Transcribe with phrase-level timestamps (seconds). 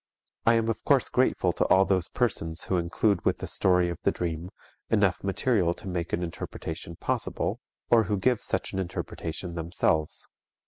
[0.47, 3.99] I am of course grateful to all those persons who include with the story of
[4.01, 4.49] the dream,
[4.89, 7.59] enough material to make an interpretation possible,
[7.91, 10.27] or who give such an interpretation themselves.